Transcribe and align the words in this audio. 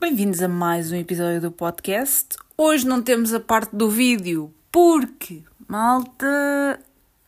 Bem-vindos 0.00 0.42
a 0.42 0.48
mais 0.48 0.90
um 0.90 0.96
episódio 0.96 1.42
do 1.42 1.52
podcast. 1.52 2.28
Hoje 2.56 2.86
não 2.86 3.02
temos 3.02 3.34
a 3.34 3.38
parte 3.38 3.76
do 3.76 3.90
vídeo 3.90 4.50
porque, 4.72 5.42
malta, 5.68 6.80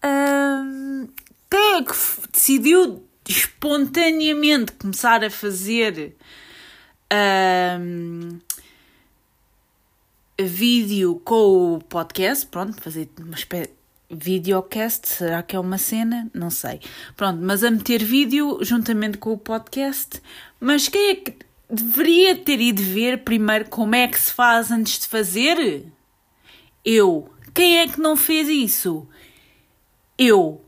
hum, 0.03 1.07
quem 1.51 1.77
é 1.77 1.83
que 1.83 1.93
decidiu 2.33 3.07
espontaneamente 3.29 4.73
começar 4.73 5.23
a 5.23 5.29
fazer 5.29 6.17
hum, 7.79 8.39
vídeo 10.41 11.21
com 11.27 11.75
o 11.75 11.79
podcast? 11.79 12.47
Pronto, 12.47 12.81
fazer 12.81 13.11
uma 13.19 13.35
espécie 13.35 13.71
videocast, 14.11 15.09
será 15.09 15.43
que 15.43 15.55
é 15.55 15.61
uma 15.61 15.77
cena? 15.77 16.31
Não 16.33 16.49
sei. 16.49 16.81
Pronto, 17.19 17.39
mas 17.43 17.63
a 17.63 17.71
meter 17.71 18.03
vídeo 18.03 18.61
juntamente 18.63 19.19
com 19.19 19.35
o 19.35 19.39
podcast. 19.39 20.23
Mas 20.59 20.89
quem 20.89 21.11
é 21.11 21.15
que 21.17 21.52
deveria 21.73 22.37
ter 22.37 22.61
ido 22.61 22.83
ver 22.83 23.25
primeiro 23.25 23.69
como 23.71 23.95
é 23.95 24.07
que 24.07 24.21
se 24.21 24.33
faz 24.33 24.71
antes 24.71 24.99
de 24.99 25.09
fazer? 25.09 25.87
Eu. 26.85 27.31
Quem 27.55 27.79
é 27.79 27.89
que 27.89 27.99
não 27.99 28.15
fez 28.15 28.49
isso? 28.49 29.09
Eu. 30.19 30.63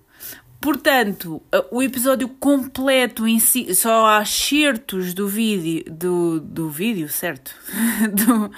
Portanto, 0.60 1.42
o 1.70 1.82
episódio 1.82 2.26
completo 2.26 3.28
em 3.28 3.38
si, 3.38 3.74
só 3.74 4.06
há 4.06 4.24
certos 4.24 5.12
do 5.12 5.28
vídeo, 5.28 5.84
do, 5.92 6.40
do 6.40 6.70
vídeo, 6.70 7.06
certo? 7.06 7.54
do, 8.10 8.50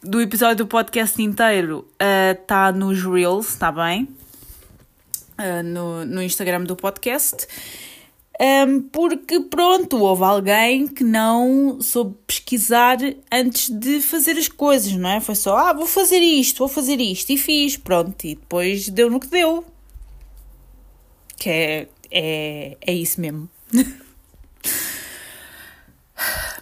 do 0.00 0.20
episódio 0.20 0.64
do 0.64 0.68
podcast 0.68 1.20
inteiro 1.20 1.88
está 2.38 2.70
uh, 2.70 2.72
nos 2.72 3.02
Reels, 3.02 3.48
está 3.48 3.72
bem? 3.72 4.08
Uh, 5.36 5.64
no, 5.64 6.04
no 6.04 6.22
Instagram 6.22 6.62
do 6.62 6.76
podcast. 6.76 7.48
Um, 8.40 8.82
porque, 8.82 9.40
pronto, 9.40 9.96
houve 9.98 10.24
alguém 10.24 10.88
que 10.88 11.04
não 11.04 11.80
soube 11.80 12.16
pesquisar 12.26 12.98
antes 13.30 13.70
de 13.70 14.00
fazer 14.00 14.32
as 14.32 14.48
coisas, 14.48 14.92
não 14.92 15.08
é? 15.08 15.20
Foi 15.20 15.36
só, 15.36 15.56
ah, 15.56 15.72
vou 15.72 15.86
fazer 15.86 16.18
isto, 16.18 16.58
vou 16.58 16.68
fazer 16.68 17.00
isto, 17.00 17.30
e 17.30 17.38
fiz, 17.38 17.76
pronto, 17.76 18.24
e 18.24 18.34
depois 18.34 18.88
deu 18.88 19.08
no 19.08 19.20
que 19.20 19.28
deu. 19.28 19.64
Que 21.36 21.48
é, 21.48 21.88
é, 22.10 22.76
é 22.80 22.92
isso 22.92 23.20
mesmo. 23.20 23.48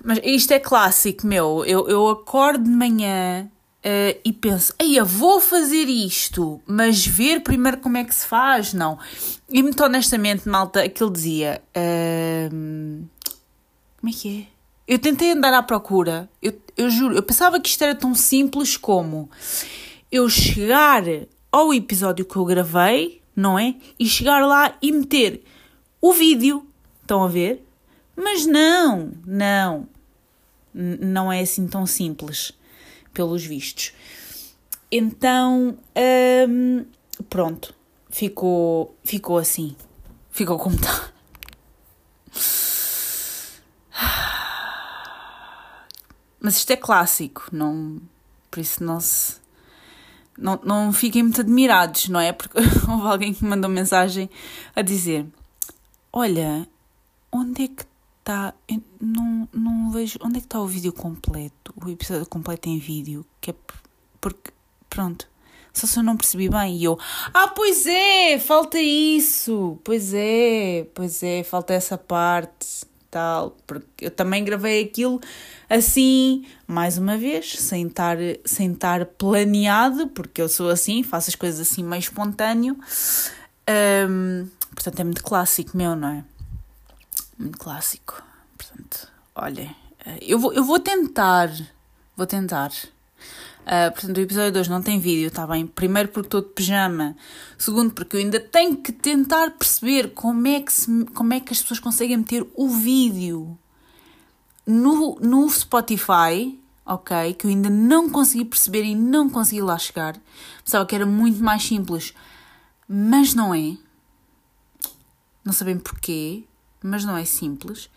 Mas 0.04 0.18
isto 0.24 0.52
é 0.52 0.58
clássico, 0.58 1.26
meu. 1.26 1.64
Eu, 1.64 1.88
eu 1.88 2.08
acordo 2.08 2.64
de 2.64 2.70
manhã 2.70 3.50
uh, 3.84 4.20
e 4.24 4.32
penso, 4.32 4.74
ei, 4.78 4.98
eu 4.98 5.06
vou 5.06 5.40
fazer 5.40 5.84
isto, 5.84 6.60
mas 6.66 7.06
ver 7.06 7.40
primeiro 7.40 7.78
como 7.78 7.96
é 7.96 8.04
que 8.04 8.14
se 8.14 8.26
faz, 8.26 8.72
não. 8.72 8.98
E 9.50 9.62
muito 9.62 9.82
honestamente, 9.82 10.48
malta, 10.48 10.82
aquilo 10.82 11.10
dizia. 11.10 11.62
Uh, 11.76 13.06
como 14.00 14.10
é 14.10 14.12
que 14.12 14.40
é? 14.40 14.52
Eu 14.86 14.98
tentei 14.98 15.30
andar 15.30 15.54
à 15.54 15.62
procura, 15.62 16.28
eu, 16.42 16.52
eu 16.76 16.90
juro, 16.90 17.14
eu 17.14 17.22
pensava 17.22 17.60
que 17.60 17.68
isto 17.68 17.82
era 17.82 17.94
tão 17.94 18.14
simples 18.14 18.76
como 18.76 19.30
eu 20.10 20.28
chegar 20.28 21.04
ao 21.50 21.72
episódio 21.72 22.24
que 22.24 22.36
eu 22.36 22.44
gravei, 22.44 23.22
não 23.34 23.58
é? 23.58 23.74
E 23.98 24.06
chegar 24.06 24.44
lá 24.44 24.76
e 24.82 24.90
meter 24.90 25.42
o 26.00 26.12
vídeo. 26.12 26.66
Estão 27.00 27.24
a 27.24 27.28
ver? 27.28 27.64
Mas 28.16 28.46
não, 28.46 29.12
não. 29.26 29.88
Não 30.74 31.32
é 31.32 31.40
assim 31.40 31.66
tão 31.66 31.86
simples, 31.86 32.52
pelos 33.12 33.44
vistos. 33.44 33.92
Então, 34.90 35.78
hum, 36.48 36.84
pronto, 37.28 37.74
ficou, 38.10 38.96
ficou 39.04 39.38
assim. 39.38 39.76
Ficou 40.30 40.58
como 40.58 40.76
está. 40.76 41.12
Mas 46.40 46.56
isto 46.56 46.72
é 46.72 46.76
clássico, 46.76 47.48
não, 47.52 48.00
por 48.50 48.58
isso 48.58 48.82
não 48.82 48.98
se. 49.00 49.40
Não, 50.36 50.58
não 50.64 50.92
fiquem 50.92 51.22
muito 51.22 51.40
admirados, 51.40 52.08
não 52.08 52.18
é? 52.18 52.32
Porque 52.32 52.58
houve 52.90 53.06
alguém 53.06 53.32
que 53.32 53.44
me 53.44 53.50
mandou 53.50 53.70
mensagem 53.70 54.28
a 54.74 54.82
dizer: 54.82 55.24
Olha, 56.12 56.66
onde 57.30 57.64
é 57.64 57.68
que 57.68 57.84
está. 58.22 58.54
Não, 59.00 59.48
não 59.52 59.90
vejo. 59.90 60.18
Onde 60.22 60.38
é 60.38 60.40
que 60.40 60.46
está 60.46 60.60
o 60.60 60.66
vídeo 60.66 60.92
completo? 60.92 61.74
O 61.76 61.88
episódio 61.88 62.26
completo 62.26 62.68
em 62.68 62.78
vídeo? 62.78 63.26
Que 63.40 63.50
é 63.50 63.54
porque. 64.20 64.52
Pronto. 64.88 65.28
Só 65.72 65.86
se 65.86 65.98
eu 65.98 66.02
não 66.02 66.16
percebi 66.16 66.48
bem. 66.48 66.76
E 66.76 66.84
eu. 66.84 66.98
Ah, 67.32 67.48
pois 67.48 67.86
é! 67.86 68.38
Falta 68.38 68.78
isso! 68.78 69.78
Pois 69.82 70.12
é! 70.14 70.86
Pois 70.94 71.22
é, 71.22 71.42
falta 71.42 71.72
essa 71.74 71.96
parte. 71.96 72.86
Tal. 73.10 73.56
Porque 73.66 74.06
eu 74.06 74.10
também 74.10 74.44
gravei 74.44 74.82
aquilo 74.84 75.20
assim, 75.68 76.44
mais 76.66 76.98
uma 76.98 77.16
vez, 77.16 77.58
sem 77.58 77.86
estar, 77.86 78.18
sem 78.44 78.72
estar 78.72 79.06
planeado, 79.06 80.08
porque 80.08 80.42
eu 80.42 80.48
sou 80.48 80.68
assim, 80.68 81.02
faço 81.02 81.30
as 81.30 81.34
coisas 81.34 81.60
assim 81.60 81.82
meio 81.82 82.00
espontâneo. 82.00 82.76
Um, 84.08 84.46
portanto, 84.74 85.00
é 85.00 85.04
muito 85.04 85.22
clássico 85.22 85.76
meu, 85.76 85.96
não 85.96 86.08
é? 86.08 86.24
Muito 87.42 87.58
clássico. 87.58 88.22
Portanto, 88.56 89.08
olhem, 89.34 89.74
eh, 90.06 90.18
eu 90.22 90.38
vou, 90.38 90.52
eu 90.52 90.64
vou 90.64 90.78
tentar, 90.78 91.50
vou 92.16 92.26
tentar. 92.26 92.70
Uh, 93.62 93.92
portanto, 93.92 94.16
o 94.16 94.20
episódio 94.20 94.52
2 94.52 94.68
não 94.68 94.82
tem 94.82 94.98
vídeo, 94.98 95.28
está 95.28 95.46
bem? 95.46 95.66
Primeiro 95.66 96.08
porque 96.08 96.26
estou 96.26 96.40
de 96.40 96.48
pijama. 96.48 97.16
Segundo 97.56 97.92
porque 97.92 98.16
eu 98.16 98.20
ainda 98.20 98.40
tenho 98.40 98.76
que 98.76 98.90
tentar 98.90 99.52
perceber 99.52 100.12
como 100.14 100.46
é 100.48 100.60
que, 100.60 100.72
se, 100.72 101.04
como 101.14 101.32
é 101.32 101.40
que 101.40 101.52
as 101.52 101.60
pessoas 101.62 101.78
conseguem 101.78 102.16
meter 102.16 102.46
o 102.54 102.68
vídeo 102.68 103.56
no, 104.66 105.16
no 105.20 105.48
Spotify, 105.48 106.58
ok? 106.84 107.34
Que 107.34 107.46
eu 107.46 107.50
ainda 107.50 107.70
não 107.70 108.10
consegui 108.10 108.44
perceber 108.44 108.82
e 108.82 108.96
não 108.96 109.30
consegui 109.30 109.62
lá 109.62 109.78
chegar. 109.78 110.16
Pensava 110.64 110.84
que 110.84 110.94
era 110.94 111.06
muito 111.06 111.42
mais 111.42 111.62
simples, 111.62 112.12
mas 112.88 113.32
não 113.32 113.54
é. 113.54 113.76
Não 115.44 115.52
sabem 115.52 115.78
porquê 115.78 116.44
mas 116.82 117.04
não 117.04 117.16
é 117.16 117.24
simples. 117.24 117.88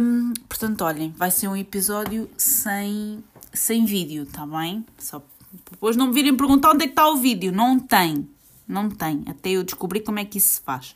Um, 0.00 0.32
portanto, 0.48 0.82
olhem, 0.82 1.14
vai 1.16 1.30
ser 1.30 1.48
um 1.48 1.56
episódio 1.56 2.28
sem, 2.36 3.22
sem 3.52 3.84
vídeo, 3.84 4.26
tá 4.26 4.46
bem? 4.46 4.84
Só 4.98 5.22
depois 5.70 5.96
não 5.96 6.08
me 6.08 6.14
virem 6.14 6.36
perguntar 6.36 6.70
onde 6.70 6.84
é 6.84 6.86
que 6.86 6.92
está 6.92 7.08
o 7.08 7.16
vídeo. 7.16 7.52
Não 7.52 7.78
tem. 7.78 8.28
Não 8.66 8.90
tem. 8.90 9.22
Até 9.26 9.50
eu 9.50 9.62
descobrir 9.62 10.00
como 10.00 10.18
é 10.18 10.24
que 10.24 10.38
isso 10.38 10.54
se 10.54 10.60
faz. 10.60 10.94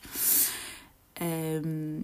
Um, 1.21 2.03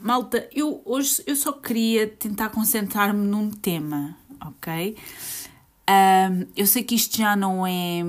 malta, 0.00 0.48
eu 0.52 0.82
hoje 0.84 1.22
eu 1.26 1.36
só 1.36 1.52
queria 1.52 2.06
tentar 2.06 2.50
concentrar-me 2.50 3.26
num 3.26 3.50
tema, 3.50 4.16
ok? 4.40 4.96
Um, 5.88 6.46
eu 6.56 6.66
sei 6.66 6.82
que 6.82 6.94
isto 6.94 7.16
já 7.16 7.34
não 7.34 7.66
é 7.66 8.02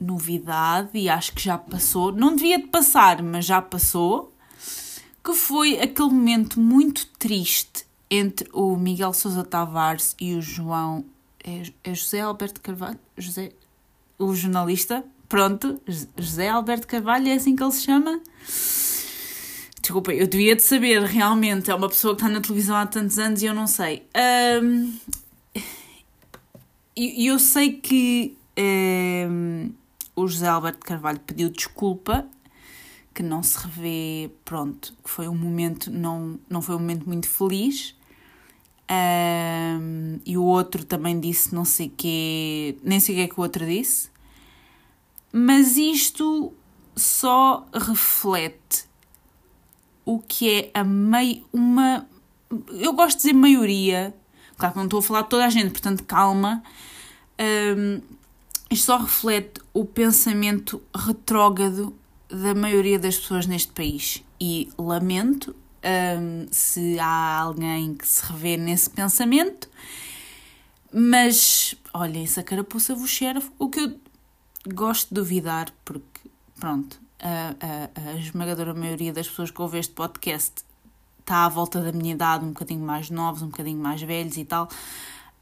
novidade 0.00 0.90
e 0.94 1.08
acho 1.08 1.32
que 1.32 1.42
já 1.42 1.56
passou. 1.58 2.12
Não 2.12 2.34
devia 2.34 2.58
de 2.58 2.66
passar, 2.66 3.22
mas 3.22 3.44
já 3.44 3.60
passou. 3.62 4.32
Que 5.22 5.32
foi 5.32 5.80
aquele 5.80 6.10
momento 6.10 6.60
muito 6.60 7.06
triste 7.18 7.86
entre 8.10 8.48
o 8.52 8.76
Miguel 8.76 9.12
Sousa 9.12 9.42
Tavares 9.42 10.14
e 10.20 10.34
o 10.34 10.42
João. 10.42 11.04
É, 11.42 11.62
é 11.82 11.94
José 11.94 12.20
Alberto 12.20 12.60
Carvalho? 12.60 12.98
José, 13.16 13.52
o 14.18 14.34
jornalista? 14.34 15.04
Pronto, 15.28 15.80
José 16.16 16.48
Alberto 16.48 16.86
Carvalho, 16.86 17.28
é 17.28 17.32
assim 17.32 17.56
que 17.56 17.62
ele 17.62 17.72
se 17.72 17.82
chama? 17.82 18.20
Desculpa, 19.80 20.12
eu 20.12 20.26
devia 20.26 20.54
de 20.56 20.62
saber, 20.62 21.02
realmente. 21.02 21.70
É 21.70 21.74
uma 21.74 21.88
pessoa 21.88 22.14
que 22.14 22.22
está 22.22 22.32
na 22.32 22.40
televisão 22.40 22.76
há 22.76 22.86
tantos 22.86 23.18
anos 23.18 23.42
e 23.42 23.46
eu 23.46 23.54
não 23.54 23.66
sei. 23.66 24.06
Um, 24.62 24.94
eu, 26.96 27.32
eu 27.32 27.38
sei 27.38 27.72
que 27.72 28.36
um, 28.58 29.70
o 30.16 30.26
José 30.26 30.46
Alberto 30.46 30.86
Carvalho 30.86 31.20
pediu 31.20 31.50
desculpa, 31.50 32.26
que 33.12 33.22
não 33.22 33.42
se 33.42 33.58
revê, 33.58 34.30
pronto, 34.44 34.94
que 35.02 35.10
foi 35.10 35.28
um 35.28 35.36
momento, 35.36 35.90
não, 35.90 36.38
não 36.48 36.60
foi 36.60 36.74
um 36.74 36.80
momento 36.80 37.06
muito 37.06 37.28
feliz. 37.28 37.94
Um, 38.90 40.18
e 40.26 40.36
o 40.36 40.42
outro 40.42 40.84
também 40.84 41.18
disse 41.18 41.54
não 41.54 41.64
sei 41.64 41.88
que, 41.88 42.76
nem 42.82 43.00
sei 43.00 43.14
o 43.14 43.18
que 43.18 43.22
é 43.24 43.28
que 43.28 43.40
o 43.40 43.42
outro 43.42 43.64
disse. 43.64 44.10
Mas 45.32 45.76
isto 45.76 46.52
só 46.94 47.66
reflete 47.72 48.84
o 50.04 50.18
que 50.18 50.50
é 50.50 50.70
a 50.74 50.84
meio 50.84 51.44
uma 51.52 52.06
eu 52.68 52.92
gosto 52.92 53.16
de 53.16 53.22
dizer 53.22 53.32
maioria 53.32 54.14
claro 54.56 54.74
que 54.74 54.78
não 54.78 54.84
estou 54.84 55.00
a 55.00 55.02
falar 55.02 55.22
de 55.22 55.28
toda 55.30 55.44
a 55.44 55.50
gente 55.50 55.70
portanto 55.70 56.04
calma 56.04 56.62
um, 57.76 58.00
isto 58.70 58.86
só 58.86 58.98
reflete 58.98 59.60
o 59.72 59.84
pensamento 59.84 60.82
retrógrado 60.94 61.94
da 62.28 62.54
maioria 62.54 62.98
das 62.98 63.16
pessoas 63.16 63.46
neste 63.46 63.72
país. 63.72 64.22
E 64.40 64.68
lamento 64.78 65.54
um, 65.84 66.46
se 66.50 66.98
há 66.98 67.38
alguém 67.38 67.94
que 67.94 68.06
se 68.06 68.24
revê 68.24 68.56
nesse 68.56 68.90
pensamento, 68.90 69.68
mas 70.92 71.74
olhem, 71.92 72.26
se 72.26 72.40
a 72.40 72.42
carapuça 72.42 72.94
vos 72.94 73.10
cheira, 73.10 73.42
o 73.58 73.68
que 73.68 73.80
eu 73.80 73.94
gosto 74.72 75.08
de 75.08 75.14
duvidar, 75.14 75.72
porque 75.84 76.30
pronto, 76.58 77.00
a, 77.20 77.54
a, 77.60 78.10
a 78.10 78.14
esmagadora 78.14 78.74
maioria 78.74 79.12
das 79.12 79.28
pessoas 79.28 79.50
que 79.50 79.60
ouvem 79.60 79.80
este 79.80 79.92
podcast 79.92 80.64
está 81.20 81.46
à 81.46 81.48
volta 81.48 81.80
da 81.80 81.92
minha 81.92 82.12
idade, 82.12 82.44
um 82.44 82.48
bocadinho 82.48 82.84
mais 82.84 83.10
novos, 83.10 83.42
um 83.42 83.46
bocadinho 83.46 83.78
mais 83.78 84.02
velhos 84.02 84.36
e 84.36 84.44
tal, 84.44 84.68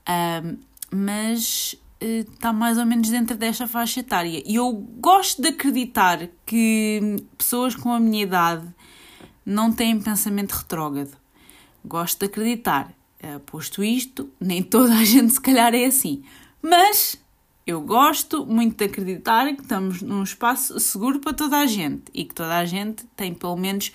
um, 0.09 0.59
mas 0.91 1.75
está 2.03 2.53
mais 2.53 2.79
ou 2.79 2.87
menos 2.87 3.09
dentro 3.09 3.37
desta 3.37 3.67
faixa 3.67 4.01
etária. 4.01 4.43
E 4.45 4.57
eu 4.57 4.73
gosto 4.73 5.41
de 5.41 5.49
acreditar 5.49 6.29
que 6.45 7.25
pessoas 7.37 7.75
com 7.75 7.93
a 7.93 8.01
minha 8.01 8.23
idade 8.23 8.67
não 9.45 9.73
têm 9.73 10.01
pensamento 10.01 10.53
retrógrado. 10.53 11.17
Gosto 11.85 12.21
de 12.21 12.27
acreditar. 12.27 12.93
Uh, 13.23 13.39
posto 13.41 13.85
isto, 13.85 14.31
nem 14.41 14.63
toda 14.63 14.95
a 14.95 15.05
gente 15.05 15.33
se 15.33 15.41
calhar 15.41 15.75
é 15.75 15.85
assim. 15.85 16.23
Mas 16.61 17.17
eu 17.67 17.81
gosto 17.81 18.45
muito 18.45 18.77
de 18.77 18.85
acreditar 18.85 19.55
que 19.55 19.63
estamos 19.63 20.03
num 20.03 20.23
espaço 20.23 20.79
seguro 20.81 21.21
para 21.21 21.33
toda 21.33 21.59
a 21.59 21.67
gente 21.67 22.05
e 22.13 22.25
que 22.25 22.35
toda 22.35 22.57
a 22.57 22.65
gente 22.65 23.05
tem 23.17 23.33
pelo 23.33 23.57
menos 23.57 23.93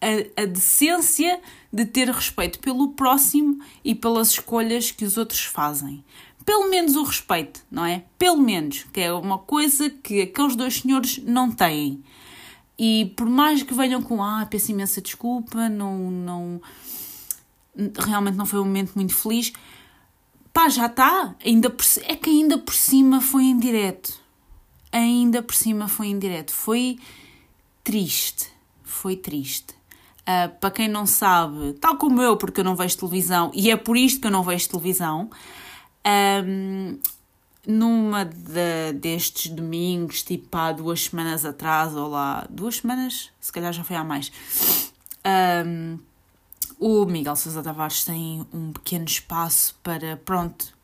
a, 0.00 0.42
a 0.42 0.44
decência 0.44 1.40
de 1.72 1.84
ter 1.84 2.08
respeito 2.08 2.58
pelo 2.58 2.92
próximo 2.92 3.60
e 3.84 3.94
pelas 3.94 4.30
escolhas 4.30 4.90
que 4.90 5.04
os 5.04 5.16
outros 5.16 5.44
fazem. 5.44 6.04
Pelo 6.48 6.70
menos 6.70 6.96
o 6.96 7.02
respeito, 7.02 7.62
não 7.70 7.84
é? 7.84 8.06
Pelo 8.18 8.38
menos, 8.38 8.84
que 8.84 9.02
é 9.02 9.12
uma 9.12 9.36
coisa 9.36 9.90
que 9.90 10.22
aqueles 10.22 10.56
dois 10.56 10.80
senhores 10.80 11.18
não 11.18 11.52
têm. 11.52 12.02
E 12.78 13.12
por 13.14 13.28
mais 13.28 13.62
que 13.62 13.74
venham 13.74 14.00
com, 14.00 14.24
ah, 14.24 14.46
peço 14.50 14.70
imensa 14.70 15.02
desculpa, 15.02 15.68
não, 15.68 16.10
não, 16.10 16.62
realmente 17.98 18.36
não 18.36 18.46
foi 18.46 18.60
um 18.60 18.64
momento 18.64 18.94
muito 18.94 19.14
feliz, 19.14 19.52
pá, 20.50 20.70
já 20.70 20.86
está. 20.86 21.34
Ainda 21.44 21.70
é 22.04 22.16
que 22.16 22.30
ainda 22.30 22.56
por 22.56 22.72
cima 22.72 23.20
foi 23.20 23.44
em 23.44 23.58
direto. 23.58 24.18
Ainda 24.90 25.42
por 25.42 25.54
cima 25.54 25.86
foi 25.86 26.06
em 26.06 26.18
direto. 26.18 26.50
Foi 26.50 26.98
triste. 27.84 28.50
Foi 28.82 29.16
triste. 29.16 29.74
Uh, 30.22 30.48
para 30.58 30.70
quem 30.70 30.88
não 30.88 31.04
sabe, 31.04 31.74
tal 31.74 31.98
como 31.98 32.22
eu, 32.22 32.38
porque 32.38 32.60
eu 32.60 32.64
não 32.64 32.74
vejo 32.74 32.96
televisão, 32.96 33.50
e 33.52 33.70
é 33.70 33.76
por 33.76 33.98
isto 33.98 34.22
que 34.22 34.26
eu 34.26 34.30
não 34.30 34.42
vejo 34.42 34.66
televisão, 34.66 35.28
um, 36.06 36.98
numa 37.66 38.24
de, 38.24 38.92
destes 38.94 39.50
domingos, 39.50 40.22
tipo 40.22 40.56
há 40.56 40.72
duas 40.72 41.04
semanas 41.04 41.44
atrás, 41.44 41.94
ou 41.94 42.08
lá, 42.08 42.46
duas 42.48 42.76
semanas, 42.76 43.30
se 43.40 43.52
calhar 43.52 43.72
já 43.72 43.84
foi 43.84 43.96
há 43.96 44.04
mais, 44.04 44.32
um, 45.66 45.98
o 46.78 47.04
Miguel 47.04 47.36
Sousa 47.36 47.62
Tavares 47.62 48.04
tem 48.04 48.46
um 48.52 48.72
pequeno 48.72 49.04
espaço 49.04 49.78
para, 49.82 50.16
pronto, 50.18 50.76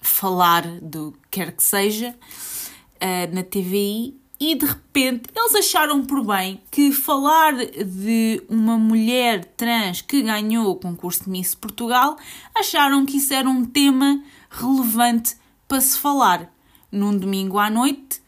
falar 0.00 0.66
do 0.80 1.12
que 1.12 1.28
quer 1.30 1.52
que 1.52 1.62
seja 1.62 2.10
uh, 2.10 3.34
na 3.34 3.42
TVI 3.42 4.16
e 4.40 4.54
de 4.54 4.66
repente 4.66 5.30
eles 5.34 5.54
acharam 5.54 6.04
por 6.04 6.24
bem 6.24 6.60
que 6.70 6.92
falar 6.92 7.54
de 7.56 8.42
uma 8.48 8.78
mulher 8.78 9.44
trans 9.56 10.00
que 10.00 10.22
ganhou 10.22 10.70
o 10.70 10.76
concurso 10.76 11.24
de 11.24 11.30
Miss 11.30 11.54
Portugal, 11.54 12.16
acharam 12.54 13.04
que 13.04 13.16
isso 13.16 13.34
era 13.34 13.48
um 13.48 13.64
tema 13.64 14.22
relevante 14.50 15.36
para 15.66 15.80
se 15.80 15.98
falar 15.98 16.52
num 16.90 17.16
domingo 17.16 17.58
à 17.58 17.68
noite, 17.68 18.22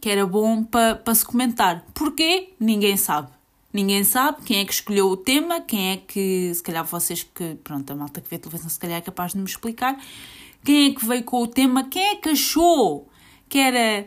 que 0.00 0.10
era 0.10 0.26
bom 0.26 0.62
para, 0.62 0.94
para 0.94 1.14
se 1.14 1.24
comentar. 1.24 1.84
Porquê? 1.94 2.52
Ninguém 2.60 2.96
sabe. 2.96 3.28
Ninguém 3.72 4.04
sabe 4.04 4.42
quem 4.44 4.60
é 4.60 4.64
que 4.64 4.72
escolheu 4.72 5.08
o 5.08 5.16
tema, 5.16 5.60
quem 5.60 5.92
é 5.92 5.96
que, 5.96 6.54
se 6.54 6.62
calhar 6.62 6.84
vocês 6.84 7.24
que, 7.24 7.56
pronto, 7.56 7.90
a 7.90 7.96
malta 7.96 8.20
que 8.20 8.30
vê 8.30 8.38
televisão 8.38 8.68
se 8.70 8.78
calhar 8.78 8.98
é 8.98 9.00
capaz 9.00 9.32
de 9.32 9.38
me 9.38 9.44
explicar, 9.44 9.98
quem 10.62 10.90
é 10.90 10.94
que 10.94 11.04
veio 11.04 11.24
com 11.24 11.42
o 11.42 11.46
tema, 11.48 11.88
quem 11.88 12.10
é 12.10 12.14
que 12.14 12.28
achou 12.28 13.08
que 13.48 13.58
era 13.58 14.06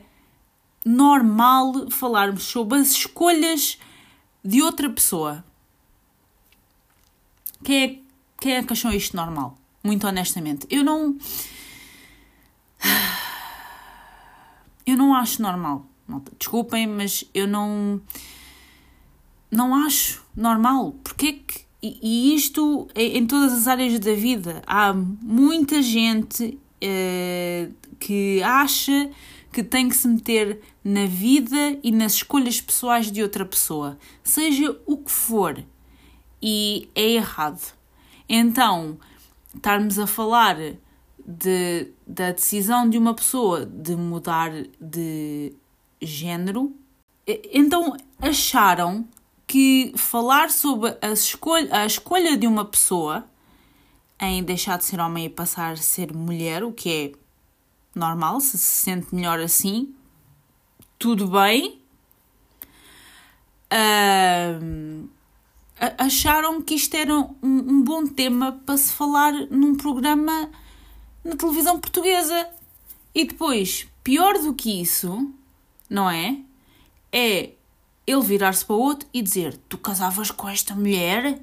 normal 0.86 1.90
falarmos 1.90 2.44
sobre 2.44 2.80
as 2.80 2.92
escolhas 2.92 3.78
de 4.44 4.62
outra 4.62 4.90
pessoa. 4.90 5.44
Quem 7.64 7.84
é, 7.84 8.00
quem 8.40 8.54
é 8.54 8.64
que 8.64 8.74
achou 8.74 8.92
isto 8.92 9.16
normal? 9.16 9.58
Muito 9.84 10.08
honestamente. 10.08 10.66
Eu 10.70 10.84
não. 10.84 11.18
Eu 14.86 14.96
não 14.96 15.14
acho 15.14 15.42
normal. 15.42 15.86
Desculpem, 16.40 16.88
mas 16.88 17.26
eu 17.34 17.48
não. 17.48 18.02
Não 19.52 19.76
acho 19.76 20.24
normal. 20.36 20.96
Porque 21.04 21.34
que. 21.34 21.68
E 21.82 22.34
isto 22.34 22.88
em 22.96 23.26
todas 23.28 23.54
as 23.54 23.68
áreas 23.68 24.00
da 24.00 24.14
vida. 24.14 24.64
Há 24.66 24.94
muita 24.94 25.82
gente 25.82 26.58
uh, 26.84 27.74
que 28.00 28.42
acha 28.44 29.10
que 29.58 29.64
tem 29.64 29.90
que 29.90 29.96
se 29.96 30.08
meter 30.08 30.62
na 30.84 31.08
vida 31.08 31.80
e 31.82 31.92
nas 31.92 32.14
escolhas 32.14 32.62
pessoais 32.62 33.12
de 33.12 33.24
outra 33.24 33.44
pessoa, 33.44 33.98
seja 34.22 34.80
o 34.86 34.98
que 34.98 35.10
for, 35.10 35.66
e 36.40 36.88
é 36.94 37.14
errado. 37.14 37.74
Então, 38.30 39.00
estarmos 39.56 39.98
a 39.98 40.06
falar 40.06 40.58
de, 41.26 41.92
da 42.06 42.34
decisão 42.34 42.88
de 42.88 43.00
uma 43.00 43.16
pessoa 43.16 43.66
de 43.66 43.96
mudar 43.96 44.52
de 44.80 45.56
género, 46.00 46.72
então 47.52 47.98
acharam 48.20 49.08
que 49.48 49.92
falar 49.98 50.52
sobre 50.52 50.96
a 51.02 51.10
escolha, 51.10 51.68
a 51.76 51.84
escolha 51.84 52.38
de 52.38 52.46
uma 52.46 52.64
pessoa 52.64 53.26
em 54.22 54.44
deixar 54.44 54.78
de 54.78 54.86
ser 54.86 55.00
homem 55.00 55.26
e 55.26 55.30
passar 55.30 55.74
a 55.74 55.78
ser 55.78 56.14
mulher, 56.14 56.64
o 56.64 56.72
que 56.72 56.92
é 56.92 57.27
normal, 57.98 58.40
se 58.40 58.58
se 58.58 58.84
sente 58.84 59.14
melhor 59.14 59.40
assim, 59.40 59.94
tudo 60.98 61.28
bem. 61.28 61.82
Uh, 63.72 65.10
acharam 65.98 66.62
que 66.62 66.76
isto 66.76 66.96
era 66.96 67.14
um, 67.14 67.36
um, 67.44 67.84
bom 67.84 68.06
tema 68.08 68.54
para 68.66 68.78
se 68.78 68.94
falar 68.94 69.34
num 69.52 69.76
programa 69.76 70.50
na 71.24 71.36
televisão 71.36 71.80
portuguesa. 71.80 72.48
E 73.14 73.26
depois, 73.26 73.88
pior 74.04 74.38
do 74.40 74.54
que 74.54 74.82
isso, 74.82 75.32
não 75.90 76.10
é? 76.10 76.40
É 77.12 77.52
ele 78.06 78.22
virar-se 78.22 78.66
para 78.66 78.76
o 78.76 78.80
outro 78.80 79.08
e 79.14 79.22
dizer: 79.22 79.58
Tu 79.70 79.78
casavas 79.78 80.32
com 80.32 80.48
esta 80.48 80.74
mulher? 80.74 81.42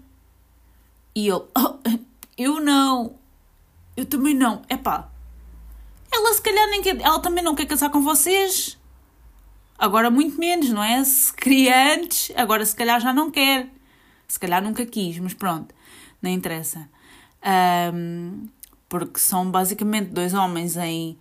E 1.14 1.28
ele: 1.28 1.44
oh, 1.56 1.78
Eu 2.36 2.60
não. 2.60 3.16
Eu 3.96 4.06
também 4.06 4.34
não. 4.34 4.62
É 4.68 4.76
pá, 4.76 5.10
ela 6.14 6.34
se 6.34 6.42
calhar 6.42 6.68
nem 6.70 6.82
quer, 6.82 7.00
ela 7.00 7.18
também 7.18 7.42
não 7.42 7.54
quer 7.54 7.66
casar 7.66 7.90
com 7.90 8.02
vocês. 8.02 8.78
Agora 9.76 10.10
muito 10.10 10.38
menos, 10.38 10.68
não 10.70 10.82
é? 10.82 11.02
Se 11.04 11.32
queria 11.32 11.94
antes, 11.94 12.30
agora 12.36 12.64
se 12.64 12.74
calhar 12.74 13.00
já 13.00 13.12
não 13.12 13.30
quer. 13.30 13.68
Se 14.26 14.38
calhar 14.38 14.62
nunca 14.62 14.86
quis, 14.86 15.18
mas 15.18 15.34
pronto, 15.34 15.74
não 16.22 16.30
interessa. 16.30 16.88
Um, 17.92 18.48
porque 18.88 19.18
são 19.18 19.50
basicamente 19.50 20.10
dois 20.10 20.32
homens 20.32 20.76
em 20.76 21.18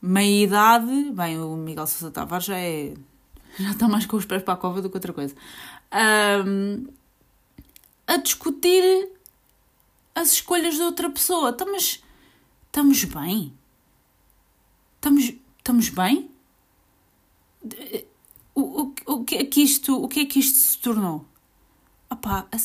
meia 0.00 0.44
idade. 0.44 1.10
Bem, 1.12 1.40
o 1.40 1.56
Miguel 1.56 1.86
Sousa 1.86 2.12
Tavares 2.12 2.44
já 2.46 2.58
é. 2.58 2.94
já 3.58 3.70
está 3.70 3.88
mais 3.88 4.06
com 4.06 4.16
os 4.16 4.26
pés 4.26 4.42
para 4.42 4.54
a 4.54 4.58
cova 4.58 4.82
do 4.82 4.90
que 4.90 4.96
outra 4.96 5.12
coisa. 5.12 5.34
Um, 6.46 6.86
a 8.06 8.18
discutir 8.18 9.08
as 10.14 10.32
escolhas 10.32 10.74
de 10.74 10.82
outra 10.82 11.10
pessoa. 11.10 11.50
Então, 11.50 11.72
mas 11.72 12.02
estamos 12.66 13.02
bem? 13.04 13.52
Estamos, 15.04 15.34
estamos 15.58 15.90
bem? 15.90 16.30
O, 18.54 18.60
o, 18.62 18.94
o, 19.04 19.22
que 19.22 19.34
é 19.34 19.44
que 19.44 19.60
isto, 19.60 20.02
o 20.02 20.08
que 20.08 20.20
é 20.20 20.24
que 20.24 20.38
isto 20.38 20.56
se 20.56 20.78
tornou? 20.78 21.26
Opá, 22.08 22.46
a, 22.50 22.56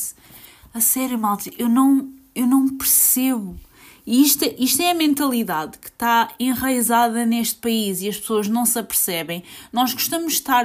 a 0.72 0.80
sério, 0.80 1.18
malta, 1.18 1.50
eu 1.58 1.68
não, 1.68 2.10
eu 2.34 2.46
não 2.46 2.66
percebo. 2.78 3.60
E 4.06 4.22
isto, 4.22 4.46
isto 4.58 4.80
é 4.80 4.92
a 4.92 4.94
mentalidade 4.94 5.76
que 5.76 5.88
está 5.88 6.32
enraizada 6.40 7.26
neste 7.26 7.56
país 7.56 8.00
e 8.00 8.08
as 8.08 8.16
pessoas 8.16 8.48
não 8.48 8.64
se 8.64 8.78
apercebem. 8.78 9.44
Nós 9.70 9.92
gostamos 9.92 10.32
de 10.32 10.38
estar 10.38 10.64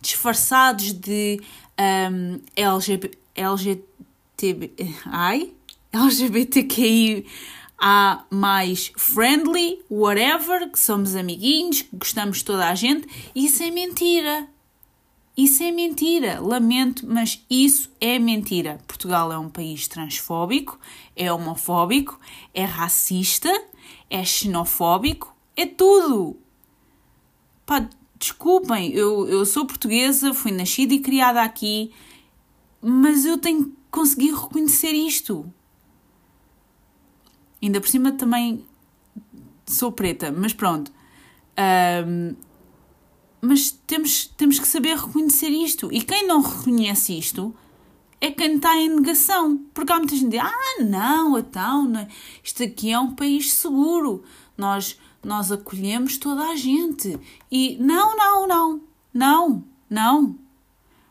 disfarçados 0.00 0.92
de 0.92 1.40
um, 2.08 2.38
LGBT, 2.54 3.18
LGTBI, 3.34 3.92
LGBTQI 5.92 7.26
há 7.78 8.24
mais 8.30 8.92
friendly, 8.96 9.82
whatever, 9.90 10.70
que 10.70 10.78
somos 10.78 11.14
amiguinhos, 11.14 11.82
que 11.82 11.96
gostamos 11.96 12.38
de 12.38 12.44
toda 12.44 12.68
a 12.68 12.74
gente. 12.74 13.06
Isso 13.34 13.62
é 13.62 13.70
mentira. 13.70 14.48
Isso 15.36 15.62
é 15.62 15.70
mentira. 15.70 16.40
Lamento, 16.40 17.06
mas 17.06 17.44
isso 17.50 17.90
é 18.00 18.18
mentira. 18.18 18.78
Portugal 18.86 19.30
é 19.30 19.38
um 19.38 19.50
país 19.50 19.86
transfóbico, 19.86 20.78
é 21.14 21.30
homofóbico, 21.30 22.18
é 22.54 22.64
racista, 22.64 23.52
é 24.08 24.24
xenofóbico, 24.24 25.36
é 25.54 25.66
tudo. 25.66 26.38
Pá, 27.66 27.86
desculpem, 28.18 28.92
eu, 28.92 29.28
eu 29.28 29.44
sou 29.44 29.66
portuguesa, 29.66 30.32
fui 30.32 30.52
nascida 30.52 30.94
e 30.94 31.00
criada 31.00 31.42
aqui, 31.42 31.92
mas 32.80 33.26
eu 33.26 33.36
tenho 33.36 33.66
que 33.66 33.72
conseguir 33.90 34.32
reconhecer 34.32 34.92
isto. 34.92 35.52
Ainda 37.62 37.80
por 37.80 37.88
cima 37.88 38.12
também 38.12 38.64
sou 39.66 39.90
preta, 39.90 40.32
mas 40.32 40.52
pronto. 40.52 40.92
Um, 42.06 42.34
mas 43.40 43.70
temos, 43.86 44.26
temos 44.36 44.58
que 44.58 44.66
saber 44.66 44.96
reconhecer 44.96 45.48
isto. 45.48 45.88
E 45.92 46.02
quem 46.02 46.26
não 46.26 46.40
reconhece 46.40 47.16
isto 47.16 47.54
é 48.20 48.30
quem 48.30 48.56
está 48.56 48.76
em 48.76 48.88
negação. 48.88 49.60
Porque 49.72 49.92
há 49.92 49.96
muita 49.96 50.16
gente 50.16 50.30
que 50.30 50.38
diz, 50.38 50.40
ah, 50.40 50.82
não, 50.82 51.38
então, 51.38 51.86
não, 51.86 52.06
isto 52.42 52.62
aqui 52.62 52.92
é 52.92 52.98
um 52.98 53.14
país 53.14 53.52
seguro. 53.52 54.22
Nós, 54.56 54.98
nós 55.22 55.52
acolhemos 55.52 56.18
toda 56.18 56.42
a 56.42 56.56
gente. 56.56 57.18
E 57.50 57.76
não, 57.78 58.16
não, 58.16 58.48
não, 58.48 58.80
não, 59.12 59.64
não. 59.88 60.38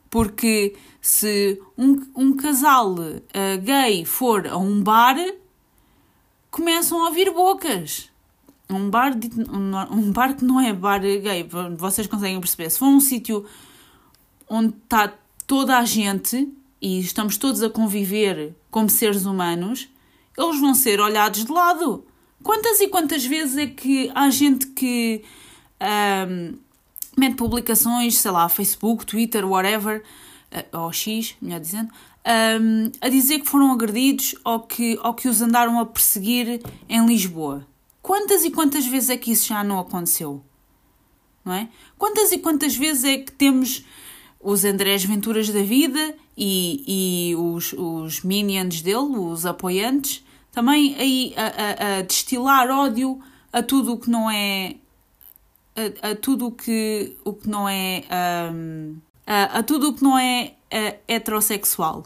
Porque 0.09 0.75
se 1.01 1.61
um, 1.77 2.01
um 2.15 2.35
casal 2.35 2.93
uh, 2.93 3.61
gay 3.63 4.05
for 4.05 4.47
a 4.47 4.57
um 4.57 4.81
bar, 4.81 5.17
começam 6.55 7.03
a 7.03 7.09
ouvir 7.09 7.29
bocas. 7.31 8.09
Um 8.69 8.89
bar, 8.89 9.12
um, 9.13 9.97
um 9.97 10.12
bar 10.13 10.38
que 10.38 10.45
não 10.45 10.62
é 10.62 10.71
bar 10.71 11.01
gay, 11.01 11.45
vocês 11.77 12.07
conseguem 12.07 12.39
perceber. 12.39 12.69
Se 12.69 12.79
for 12.79 12.85
um 12.85 13.01
sítio 13.01 13.45
onde 14.50 14.74
está 14.74 15.13
toda 15.45 15.77
a 15.77 15.83
gente 15.83 16.50
e 16.81 17.01
estamos 17.01 17.35
todos 17.35 17.62
a 17.62 17.69
conviver 17.69 18.55
como 18.71 18.89
seres 18.89 19.25
humanos, 19.25 19.89
eles 20.38 20.62
vão 20.62 20.74
ser 20.74 21.01
olhados 21.01 21.43
de 21.43 21.51
lado. 21.51 22.05
Quantas 22.41 22.79
e 22.79 22.88
quantas 22.88 23.25
vezes 23.25 23.57
é 23.57 23.67
que 23.67 24.09
há 24.15 24.29
gente 24.29 24.67
que 24.67 25.25
um, 26.29 26.57
mete 27.17 27.35
publicações, 27.35 28.17
sei 28.17 28.31
lá, 28.31 28.47
Facebook, 28.47 29.05
Twitter, 29.05 29.45
whatever, 29.45 30.01
uh, 30.53 30.77
ou 30.83 30.93
X, 30.93 31.35
melhor 31.41 31.59
dizendo, 31.59 31.91
um, 32.25 32.91
a 33.00 33.10
dizer 33.10 33.39
que 33.39 33.48
foram 33.48 33.72
agredidos 33.72 34.36
ou 34.44 34.60
que, 34.62 35.00
ou 35.03 35.13
que 35.13 35.27
os 35.27 35.41
andaram 35.41 35.79
a 35.79 35.86
perseguir 35.86 36.62
em 36.89 37.05
Lisboa? 37.05 37.65
Quantas 38.01 38.44
e 38.44 38.51
quantas 38.51 38.86
vezes 38.86 39.10
é 39.10 39.17
que 39.17 39.32
isso 39.32 39.48
já 39.48 39.63
não 39.63 39.79
aconteceu? 39.79 40.44
Não 41.44 41.53
é? 41.53 41.70
Quantas 41.98 42.32
e 42.32 42.39
quantas 42.39 42.75
vezes 42.75 43.03
é 43.03 43.17
que 43.17 43.32
temos 43.32 43.86
os 44.39 44.63
Andrés 44.63 45.03
Venturas 45.03 45.50
da 45.50 45.62
vida 45.62 46.15
e, 46.38 47.32
e 47.32 47.36
os, 47.36 47.74
os 47.74 48.22
minions 48.22 48.82
dele, 48.82 49.17
os 49.17 49.46
apoiantes, 49.46 50.24
também 50.51 50.96
aí 50.96 51.34
a, 51.36 51.46
a, 51.46 51.98
a 51.98 52.01
destilar 52.01 52.70
ódio 52.70 53.20
a 53.51 53.62
tudo 53.62 53.94
o 53.94 53.98
que 53.98 54.10
não 54.10 54.29
é 54.29 54.75
a, 55.75 56.12
a 56.12 56.15
tudo 56.15 56.48
o 56.48 56.51
que, 56.51 57.15
o 57.24 57.34
que 57.34 57.50
não 57.50 57.67
é 57.67 58.03
um, 58.51 58.98
a, 59.25 59.62
tudo 59.63 59.89
o 59.89 59.94
que 59.94 60.03
não 60.03 60.17
é 60.17 60.53
uh, 60.72 61.00
heterossexual. 61.08 62.03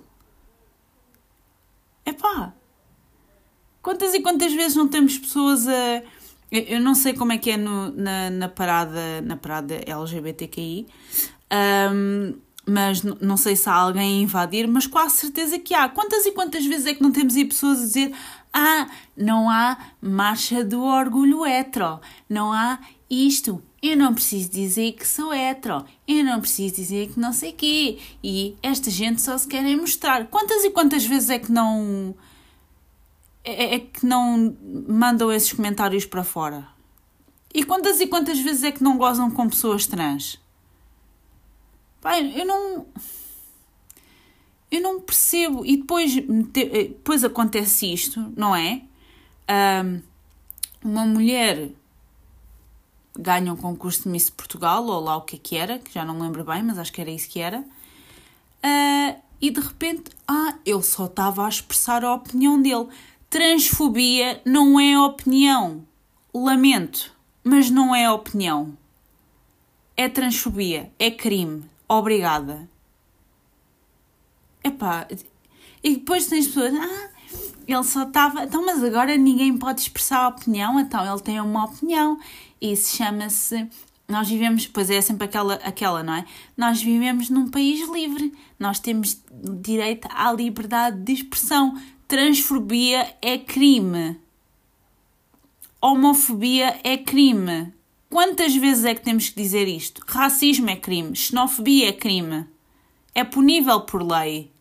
Epá, 2.10 2.54
quantas 3.82 4.14
e 4.14 4.22
quantas 4.22 4.54
vezes 4.54 4.76
não 4.76 4.88
temos 4.88 5.18
pessoas 5.18 5.68
a 5.68 6.02
eu 6.52 6.80
não 6.80 6.96
sei 6.96 7.14
como 7.14 7.32
é 7.32 7.38
que 7.38 7.52
é 7.52 7.58
no, 7.58 7.92
na, 7.92 8.30
na 8.32 8.50
parada 8.50 9.22
na 9.22 9.38
parada 9.38 9.76
LGBTQI 9.86 10.88
um, 11.94 12.34
mas 12.66 13.02
não 13.04 13.36
sei 13.36 13.56
se 13.56 13.68
há 13.68 13.74
alguém 13.74 14.20
a 14.20 14.24
invadir, 14.24 14.68
mas 14.68 14.86
quase 14.86 15.18
certeza 15.18 15.58
que 15.58 15.74
há. 15.74 15.90
Quantas 15.90 16.26
e 16.28 16.32
quantas 16.32 16.64
vezes 16.66 16.86
é 16.86 16.94
que 16.94 17.02
não 17.02 17.12
temos 17.12 17.36
aí 17.36 17.44
pessoas 17.44 17.80
a 17.80 17.86
dizer 17.86 18.14
ah, 18.54 18.88
não 19.18 19.50
há 19.50 19.78
marcha 20.02 20.64
do 20.64 20.84
orgulho 20.84 21.46
hetero, 21.46 22.00
não 22.30 22.54
há 22.54 22.80
isto, 23.10 23.62
eu 23.82 23.96
não 23.96 24.14
preciso 24.14 24.50
dizer 24.50 24.94
que 24.94 25.08
sou 25.08 25.34
hetero, 25.34 25.86
eu 26.08 26.24
não 26.24 26.42
preciso 26.42 26.76
dizer 26.76 27.10
que 27.10 27.20
não 27.20 27.32
sei 27.32 27.54
quê, 27.54 27.98
e 28.24 28.56
esta 28.62 28.90
gente 28.92 29.22
só 29.22 29.38
se 29.38 29.48
querem 29.48 29.78
mostrar. 29.78 30.28
Quantas 30.28 30.64
e 30.64 30.70
quantas 30.70 31.06
vezes 31.06 31.30
é 31.30 31.40
que 31.40 31.52
não... 31.52 32.16
É, 33.44 33.76
é 33.76 33.80
que 33.80 34.06
não 34.06 34.56
mandam 34.88 35.32
esses 35.32 35.54
comentários 35.54 36.06
para 36.06 36.24
fora? 36.24 36.68
E 37.54 37.64
quantas 37.64 38.00
e 38.00 38.08
quantas 38.08 38.40
vezes 38.40 38.64
é 38.64 38.72
que 38.72 38.84
não 38.84 38.98
gozam 38.98 39.32
com 39.32 39.50
pessoas 39.50 39.88
trans? 39.88 40.40
Pai, 42.02 42.34
eu 42.40 42.46
não. 42.46 42.86
Eu 44.70 44.82
não 44.82 45.02
percebo. 45.02 45.66
E 45.66 45.78
depois, 45.78 46.16
eh, 46.16 46.84
depois 46.90 47.24
acontece 47.24 47.92
isto, 47.92 48.32
não 48.36 48.56
é? 48.56 48.84
Um, 49.84 50.02
uma 50.84 51.06
mulher 51.06 51.72
ganha 53.20 53.52
um 53.54 53.58
concurso 53.58 54.04
de 54.04 54.10
Miss 54.10 54.30
Portugal, 54.30 54.86
ou 54.86 55.00
lá 55.00 55.18
o 55.18 55.22
que 55.22 55.36
é 55.36 55.40
que 55.40 55.56
era, 55.56 55.80
que 55.80 55.94
já 55.94 56.06
não 56.06 56.16
me 56.16 56.22
lembro 56.22 56.44
bem, 56.44 56.64
mas 56.64 56.78
acho 56.78 56.92
que 56.92 57.02
era 57.02 57.12
isso 57.12 57.30
que 57.30 57.40
era. 57.40 57.60
Uh, 57.60 59.22
e 59.42 59.50
de 59.50 59.60
repente, 59.60 60.12
ah, 60.28 60.56
ele 60.66 60.84
só 60.84 61.06
estava 61.06 61.46
a 61.46 61.50
expressar 61.50 62.04
a 62.04 62.14
opinião 62.14 62.62
dele. 62.62 62.88
Transfobia 63.30 64.42
não 64.46 64.80
é 64.80 65.00
opinião. 65.00 65.86
Lamento, 66.34 67.14
mas 67.44 67.70
não 67.70 67.96
é 67.96 68.10
opinião. 68.12 68.78
É 69.96 70.08
transfobia, 70.08 70.92
é 70.98 71.12
crime 71.12 71.70
obrigada. 71.90 72.70
Epá, 74.64 75.08
e 75.84 75.96
depois 75.96 76.28
tens 76.28 76.48
pessoas, 76.48 76.74
ah, 76.76 77.10
ele 77.68 77.84
só 77.84 78.04
estava, 78.04 78.44
então, 78.44 78.66
mas 78.66 78.84
agora 78.84 79.16
ninguém 79.18 79.58
pode 79.58 79.82
expressar 79.82 80.24
a 80.24 80.28
opinião, 80.30 80.80
então 80.80 81.06
ele 81.06 81.22
tem 81.22 81.40
uma 81.40 81.66
opinião. 81.66 82.20
Isso 82.60 82.98
chama-se, 82.98 83.68
nós 84.08 84.28
vivemos, 84.28 84.66
pois 84.66 84.90
é 84.90 85.00
sempre 85.02 85.26
aquela, 85.26 85.54
aquela, 85.56 86.02
não 86.02 86.16
é? 86.16 86.26
Nós 86.58 86.82
vivemos 86.82 87.30
num 87.30 87.48
país 87.48 87.88
livre, 87.90 88.34
nós 88.60 88.80
temos 88.80 89.22
direito 89.62 90.08
à 90.12 90.32
liberdade 90.32 91.00
de 91.02 91.14
expressão. 91.14 91.80
Transfobia 92.08 93.16
é 93.22 93.38
crime. 93.38 94.20
Homofobia 95.80 96.80
é 96.84 96.98
crime. 96.98 97.72
Quantas 98.10 98.56
vezes 98.56 98.84
é 98.84 98.96
que 98.96 99.02
temos 99.02 99.30
que 99.30 99.40
dizer 99.40 99.68
isto? 99.68 100.04
Racismo 100.08 100.72
é 100.72 100.76
crime, 100.76 101.16
xenofobia 101.16 101.90
é 101.90 101.94
crime. 101.94 102.48
É 103.14 103.24
punível 103.24 103.82
por 103.82 104.02
lei. 104.02 104.52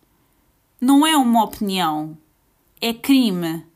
Não 0.79 1.07
é 1.07 1.17
uma 1.17 1.43
opinião. 1.43 2.19
É 2.81 2.93
crime. 2.93 3.67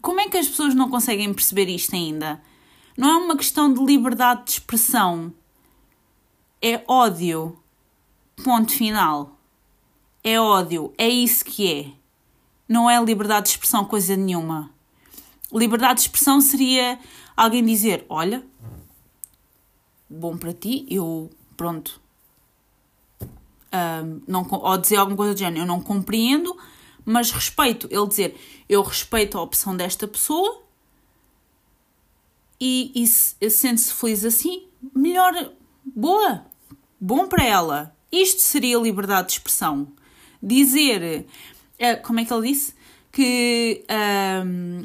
Como 0.00 0.20
é 0.20 0.28
que 0.28 0.36
as 0.36 0.48
pessoas 0.48 0.74
não 0.74 0.90
conseguem 0.90 1.32
perceber 1.32 1.68
isto 1.68 1.94
ainda? 1.94 2.42
Não 2.96 3.08
é 3.08 3.16
uma 3.16 3.36
questão 3.36 3.72
de 3.72 3.82
liberdade 3.84 4.44
de 4.44 4.50
expressão. 4.52 5.32
É 6.62 6.82
ódio. 6.86 7.58
Ponto 8.42 8.72
final. 8.72 9.36
É 10.22 10.40
ódio. 10.40 10.92
É 10.96 11.08
isso 11.08 11.44
que 11.44 11.70
é. 11.70 11.92
Não 12.68 12.88
é 12.88 13.02
liberdade 13.02 13.46
de 13.46 13.50
expressão 13.50 13.84
coisa 13.84 14.16
nenhuma. 14.16 14.70
Liberdade 15.52 15.94
de 15.94 16.00
expressão 16.02 16.40
seria 16.40 16.98
alguém 17.36 17.64
dizer: 17.64 18.06
Olha, 18.08 18.44
bom 20.08 20.36
para 20.36 20.52
ti, 20.52 20.86
eu, 20.88 21.30
pronto. 21.56 22.00
Um, 23.22 24.20
não, 24.26 24.46
ou 24.50 24.78
dizer 24.78 24.96
alguma 24.96 25.16
coisa 25.16 25.34
do 25.34 25.38
género, 25.38 25.62
eu 25.62 25.66
não 25.66 25.80
compreendo, 25.80 26.56
mas 27.04 27.30
respeito. 27.30 27.88
Ele 27.90 28.06
dizer: 28.06 28.36
Eu 28.68 28.82
respeito 28.82 29.38
a 29.38 29.42
opção 29.42 29.76
desta 29.76 30.06
pessoa 30.08 30.62
e, 32.60 32.92
e 32.94 33.06
se 33.06 33.50
sente-se 33.50 33.92
feliz 33.92 34.24
assim, 34.24 34.66
melhor, 34.94 35.52
boa, 35.84 36.46
bom 37.00 37.26
para 37.26 37.44
ela. 37.44 37.94
Isto 38.10 38.40
seria 38.40 38.78
liberdade 38.78 39.28
de 39.28 39.32
expressão. 39.34 39.88
Dizer, 40.42 41.26
uh, 41.80 42.02
como 42.02 42.20
é 42.20 42.24
que 42.24 42.32
ele 42.32 42.48
disse? 42.48 42.74
Que 43.10 43.84
um, 44.44 44.84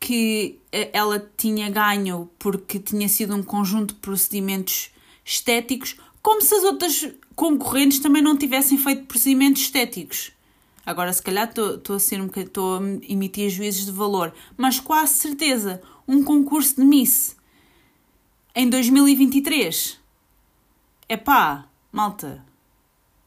que 0.00 0.58
eh, 0.72 0.88
ela 0.94 1.30
tinha 1.36 1.68
ganho 1.68 2.30
porque 2.38 2.78
tinha 2.78 3.06
sido 3.08 3.36
um 3.36 3.42
conjunto 3.42 3.92
de 3.92 4.00
procedimentos 4.00 4.90
estéticos, 5.22 5.96
como 6.22 6.40
se 6.40 6.54
as 6.54 6.64
outras 6.64 7.12
concorrentes 7.36 8.00
também 8.00 8.22
não 8.22 8.36
tivessem 8.36 8.78
feito 8.78 9.04
procedimentos 9.04 9.62
estéticos. 9.62 10.32
Agora, 10.84 11.12
se 11.12 11.22
calhar, 11.22 11.48
estou 11.48 11.96
a 11.96 12.00
ser 12.00 12.20
um 12.20 12.30
estou 12.34 12.78
a 12.78 12.82
emitir 13.02 13.50
juízes 13.50 13.84
de 13.84 13.92
valor, 13.92 14.32
mas 14.56 14.80
quase 14.80 15.14
certeza, 15.14 15.82
um 16.08 16.24
concurso 16.24 16.76
de 16.76 16.84
Miss 16.84 17.36
em 18.54 18.68
2023. 18.68 20.00
É 21.08 21.16
pá, 21.16 21.66
malta, 21.92 22.44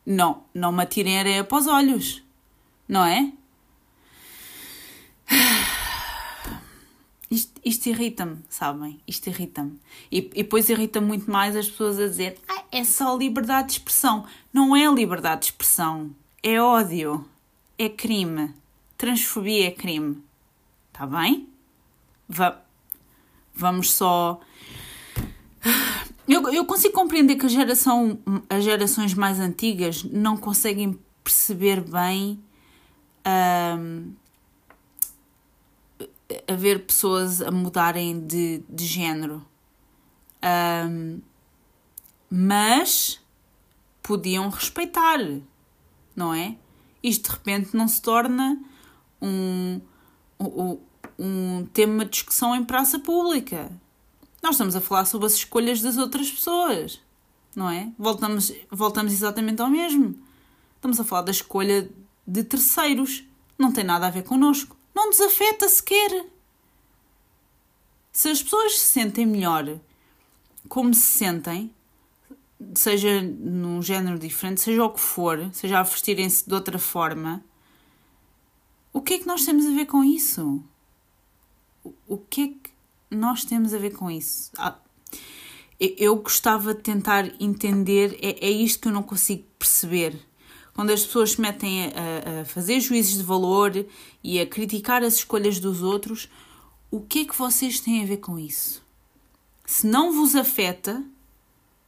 não, 0.06 0.44
não 0.54 0.72
me 0.72 0.84
atirem 0.84 1.18
areia 1.20 1.44
para 1.44 1.58
os 1.58 1.68
olhos, 1.68 2.24
não 2.88 3.04
é? 3.06 3.32
Isto, 7.32 7.60
isto 7.66 7.90
irrita-me, 7.90 8.44
sabem? 8.48 9.02
Isto 9.08 9.28
irrita-me. 9.32 9.80
E, 10.12 10.18
e 10.20 10.44
depois 10.44 10.70
irrita 10.70 11.02
muito 11.02 11.32
mais 11.32 11.56
as 11.56 11.68
pessoas 11.68 12.00
a 12.00 12.06
dizer 12.06 12.38
ah, 12.48 12.64
é 12.72 12.84
só 12.84 13.18
liberdade 13.18 13.70
de 13.70 13.74
expressão. 13.74 14.28
Não 14.54 14.76
é 14.76 14.86
liberdade 14.94 15.42
de 15.42 15.46
expressão. 15.48 16.16
É 16.44 16.62
ódio. 16.62 17.28
É 17.78 17.90
crime. 17.90 18.54
Transfobia 18.98 19.68
é 19.68 19.72
crime. 19.72 20.24
Está 20.92 21.06
bem? 21.06 21.50
Va 22.30 22.62
vamos 23.54 23.92
só. 23.92 24.40
Eu, 26.28 26.50
eu 26.54 26.66
consigo 26.66 26.94
compreender 26.94 27.36
que 27.36 27.46
a 27.46 27.50
geração, 27.50 28.18
as 28.50 28.64
gerações 28.64 29.14
mais 29.14 29.40
antigas 29.40 30.04
não 30.04 30.38
conseguem 30.38 30.98
perceber 31.24 31.82
bem. 31.82 32.42
Um, 33.26 34.14
a 36.48 36.56
ver 36.56 36.86
pessoas 36.86 37.42
a 37.42 37.52
mudarem 37.52 38.26
de, 38.26 38.64
de 38.70 38.86
género. 38.86 39.46
Um, 40.44 41.22
mas 42.30 43.22
podiam 44.02 44.50
respeitar, 44.50 45.20
não 46.16 46.34
é? 46.34 46.56
Isto 47.04 47.30
de 47.30 47.36
repente 47.36 47.76
não 47.76 47.88
se 47.88 48.02
torna 48.02 48.58
um, 49.22 49.82
um, 50.40 50.80
um 51.20 51.66
tema 51.74 52.06
de 52.06 52.12
discussão 52.12 52.56
em 52.56 52.64
praça 52.64 52.98
pública. 52.98 53.70
Nós 54.42 54.56
estamos 54.56 54.76
a 54.76 54.82
falar 54.82 55.06
sobre 55.06 55.28
as 55.28 55.34
escolhas 55.34 55.82
das 55.82 55.98
outras 55.98 56.32
pessoas, 56.32 57.02
não 57.56 57.70
é? 57.70 57.92
Voltamos, 57.98 58.52
voltamos 58.72 59.12
exatamente 59.14 59.62
ao 59.62 59.70
mesmo. 59.70 60.18
Estamos 60.76 61.00
a 61.00 61.04
falar 61.04 61.22
da 61.22 61.32
escolha 61.32 61.90
de 62.26 62.44
terceiros. 62.44 63.24
Não 63.58 63.72
tem 63.72 63.84
nada 63.84 64.08
a 64.08 64.10
ver 64.10 64.24
connosco. 64.24 64.76
Não 64.94 65.08
nos 65.08 65.22
afeta 65.22 65.68
sequer. 65.68 66.26
Se 68.12 68.30
as 68.30 68.44
pessoas 68.44 68.80
se 68.80 68.86
sentem 68.86 69.26
melhor 69.26 69.80
como 70.70 70.94
se 70.94 71.02
sentem, 71.02 71.74
seja 72.76 73.22
num 73.22 73.82
género 73.82 74.18
diferente, 74.20 74.62
seja 74.62 74.84
o 74.84 74.90
que 74.90 75.00
for, 75.00 75.50
seja 75.52 75.80
a 75.80 75.84
vestirem-se 75.84 76.48
de 76.48 76.54
outra 76.54 76.78
forma, 76.78 77.44
o 78.92 79.02
que 79.02 79.16
é 79.16 79.20
que 79.20 79.28
nós 79.28 79.46
temos 79.46 79.66
a 79.66 79.72
ver 79.72 79.86
com 79.86 80.04
isso? 80.04 80.64
O 82.08 82.18
que 82.18 82.42
é 82.42 82.48
que 82.48 83.16
nós 83.16 83.44
temos 83.44 83.74
a 83.74 83.78
ver 83.78 83.92
com 83.92 84.10
isso? 84.10 84.52
Ah, 84.58 84.78
eu 85.80 86.16
gostava 86.18 86.74
de 86.74 86.82
tentar 86.82 87.32
entender, 87.42 88.18
é, 88.22 88.46
é 88.46 88.50
isto 88.50 88.80
que 88.80 88.88
eu 88.88 88.92
não 88.92 89.04
consigo 89.04 89.44
perceber. 89.58 90.16
Quando 90.74 90.92
as 90.92 91.06
pessoas 91.06 91.32
se 91.32 91.42
metem 91.42 91.88
a, 91.88 92.42
a 92.42 92.46
fazer 92.46 92.80
juízes 92.80 93.18
de 93.18 93.24
valor 93.24 93.86
e 94.24 94.40
a 94.40 94.46
criticar 94.46 95.04
as 95.04 95.16
escolhas 95.16 95.60
dos 95.60 95.82
outros, 95.82 96.30
o 96.90 97.02
que 97.02 97.20
é 97.20 97.26
que 97.26 97.38
vocês 97.38 97.80
têm 97.80 98.04
a 98.04 98.06
ver 98.06 98.18
com 98.18 98.40
isso? 98.40 98.84
Se 99.66 99.88
não 99.88 100.12
vos 100.12 100.36
afeta, 100.36 101.04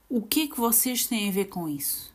o 0.10 0.22
que 0.22 0.44
é 0.44 0.48
que 0.48 0.60
vocês 0.60 1.06
têm 1.06 1.30
a 1.30 1.32
ver 1.32 1.46
com 1.46 1.68
isso? 1.68 2.14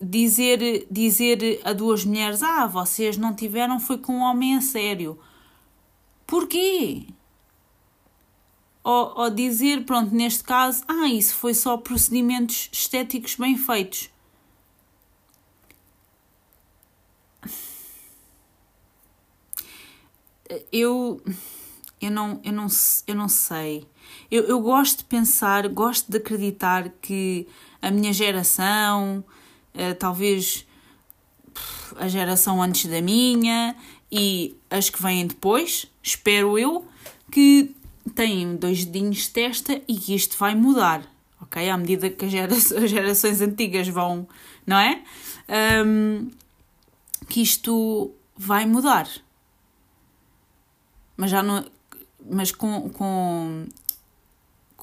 Dizer, 0.00 0.86
dizer 0.90 1.60
a 1.64 1.72
duas 1.72 2.04
mulheres: 2.04 2.42
Ah, 2.42 2.66
vocês 2.66 3.16
não 3.16 3.34
tiveram, 3.34 3.80
foi 3.80 3.98
com 3.98 4.16
um 4.16 4.22
homem 4.22 4.56
a 4.56 4.60
sério. 4.60 5.18
Porquê? 6.26 7.06
Ou, 8.82 9.14
ou 9.16 9.30
dizer, 9.30 9.84
pronto, 9.86 10.14
neste 10.14 10.44
caso, 10.44 10.84
ah, 10.86 11.08
isso 11.08 11.34
foi 11.34 11.54
só 11.54 11.76
procedimentos 11.78 12.68
estéticos 12.70 13.34
bem 13.36 13.56
feitos. 13.56 14.10
Eu, 20.70 21.22
eu, 22.04 22.10
não, 22.10 22.40
eu, 22.44 22.52
não, 22.52 22.66
eu 23.06 23.14
não 23.14 23.28
sei. 23.28 23.86
Eu, 24.30 24.44
eu 24.44 24.60
gosto 24.60 24.98
de 24.98 25.04
pensar, 25.04 25.68
gosto 25.68 26.10
de 26.10 26.18
acreditar 26.18 26.90
que 27.00 27.46
a 27.80 27.90
minha 27.90 28.12
geração, 28.12 29.24
uh, 29.74 29.94
talvez 29.98 30.66
a 31.96 32.08
geração 32.08 32.62
antes 32.62 32.86
da 32.86 33.00
minha 33.00 33.76
e 34.10 34.56
as 34.70 34.90
que 34.90 35.02
vêm 35.02 35.26
depois, 35.26 35.86
espero 36.02 36.58
eu, 36.58 36.86
que 37.30 37.74
têm 38.14 38.56
dois 38.56 38.84
dedinhos 38.84 39.18
de 39.18 39.30
testa 39.30 39.80
e 39.88 39.96
que 39.96 40.14
isto 40.14 40.36
vai 40.36 40.54
mudar, 40.54 41.02
ok? 41.40 41.68
À 41.68 41.76
medida 41.76 42.10
que 42.10 42.24
as, 42.24 42.30
gera 42.30 42.52
as 42.54 42.90
gerações 42.90 43.40
antigas 43.40 43.88
vão, 43.88 44.28
não 44.66 44.78
é? 44.78 45.02
Um, 45.84 46.30
que 47.28 47.40
isto 47.42 48.12
vai 48.36 48.66
mudar. 48.66 49.08
Mas 51.16 51.30
já 51.30 51.42
não. 51.42 51.64
Mas 52.28 52.50
com, 52.50 52.88
com 52.90 53.66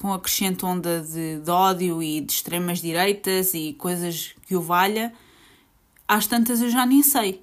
com 0.02 0.12
acrescento 0.12 0.66
onda 0.66 1.00
de, 1.00 1.38
de 1.38 1.50
ódio 1.50 2.02
e 2.02 2.20
de 2.20 2.32
extremas 2.32 2.80
direitas 2.80 3.54
e 3.54 3.72
coisas 3.74 4.34
que 4.48 4.56
o 4.56 4.60
valha, 4.60 5.12
às 6.08 6.26
tantas 6.26 6.60
eu 6.60 6.68
já 6.68 6.84
nem 6.84 7.04
sei, 7.04 7.40